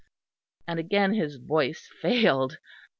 and 0.67 0.79
again 0.79 1.13
his 1.13 1.35
voice 1.35 1.87
failed. 2.01 2.57